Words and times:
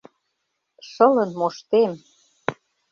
Шылын 0.89 1.31
моштем! 1.39 1.91